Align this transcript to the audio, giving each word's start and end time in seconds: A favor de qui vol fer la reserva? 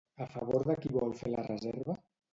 A 0.23 0.25
favor 0.35 0.63
de 0.69 0.77
qui 0.79 0.93
vol 0.97 1.13
fer 1.21 1.35
la 1.37 1.47
reserva? 1.51 2.01